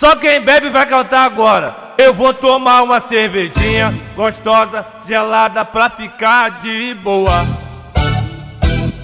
[0.00, 1.72] Só quem bebe vai cantar agora.
[1.96, 7.46] Eu vou tomar uma cervejinha gostosa, gelada pra ficar de boa.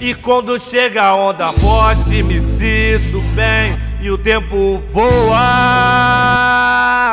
[0.01, 5.39] E quando chega a onda forte, me sinto bem e o tempo voa.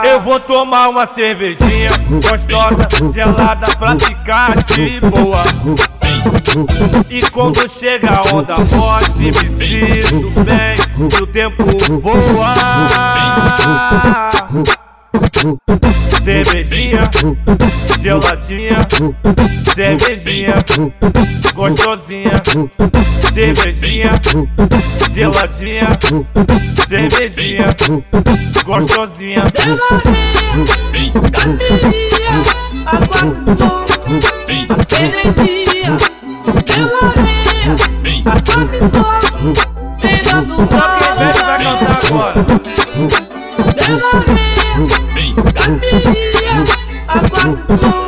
[0.04, 1.92] Eu vou tomar uma cervejinha
[2.28, 5.42] gostosa, gelada pra ficar de boa.
[7.08, 11.62] E quando chega a onda forte, me sinto bem e o tempo
[12.00, 12.54] voa.
[16.20, 17.02] Cervejinha,
[18.00, 18.78] geladinha,
[19.74, 20.54] cervejinha,
[21.54, 22.32] gostosinha,
[23.32, 24.14] cervejinha,
[25.12, 25.88] geladinha,
[26.86, 27.68] cervejinha,
[28.64, 29.44] gostosinha.
[30.62, 32.40] Camilinha,
[32.86, 33.92] a quase louco,
[34.70, 35.96] a cervejinha,
[36.76, 37.76] meloreia,
[38.24, 39.18] a quase louco,
[40.00, 42.77] beirando Só quem bebe vai cantar agora.
[43.88, 46.62] Meloreia, camilinha,
[47.08, 48.06] a quase louco,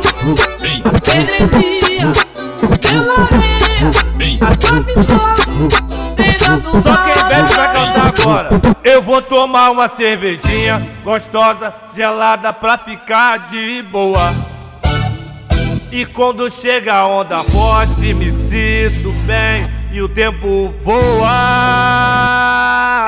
[0.85, 2.11] a cervejinha,
[2.85, 3.89] meloreia,
[4.41, 5.41] a quase louco,
[6.15, 8.49] beirando Só quem bebe vai cantar agora.
[8.83, 14.31] Eu vou tomar uma cervejinha gostosa, gelada pra ficar de boa.
[15.91, 21.27] E quando chega a onda forte, me sinto bem e o tempo voa.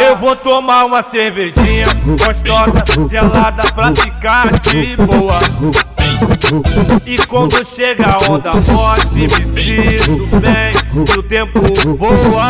[0.01, 1.72] Eu vou tomar uma cervejinha
[2.05, 5.37] gostosa, gelada pra ficar de boa.
[7.05, 11.61] E quando chega a onda forte, me sinto bem e o tempo
[11.97, 12.49] voa.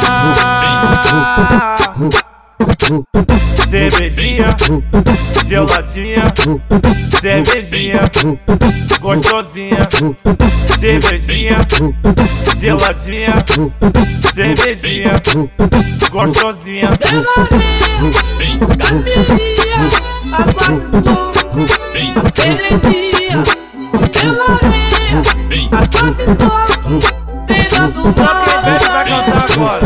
[3.68, 4.50] Cervejinha,
[5.46, 6.24] geladinha,
[7.20, 8.02] cervejinha,
[9.00, 9.88] gostosinha,
[10.78, 11.58] cervejinha,
[12.60, 13.36] geladinha,
[14.34, 15.14] cervejinha,
[16.12, 16.90] gostosinha.
[18.64, 19.82] Camilinha,
[20.32, 21.60] a quase louco,
[22.16, 23.44] a cervejinha,
[24.24, 25.20] meloreia,
[25.72, 26.94] a quase louco,
[27.46, 29.86] beirando Só quem bebe vai cantar agora.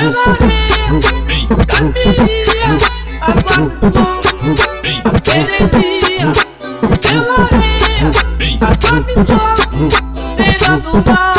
[0.00, 0.88] Meloreia,
[1.68, 2.70] camilinha,
[3.20, 4.30] a quase louco,
[5.04, 6.28] a cervejinha,
[7.12, 8.06] meloreia,
[8.60, 9.82] a quase louco,
[10.36, 11.30] beirando bala.